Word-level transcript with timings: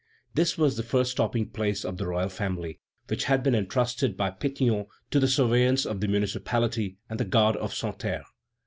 This 0.33 0.57
was 0.57 0.77
the 0.77 0.81
first 0.81 1.11
stopping 1.11 1.51
place 1.51 1.85
of 1.85 1.97
the 1.97 2.07
royal 2.07 2.29
family, 2.29 2.79
which 3.05 3.25
had 3.25 3.43
been 3.43 3.53
entrusted 3.53 4.17
by 4.17 4.31
Pétion 4.31 4.87
to 5.11 5.19
the 5.19 5.27
surveillance 5.27 5.85
of 5.85 5.99
the 6.01 6.07
municipality 6.07 6.97
and 7.07 7.19
the 7.19 7.23
guard 7.23 7.55
of 7.57 7.71
Santerre. 7.71 8.25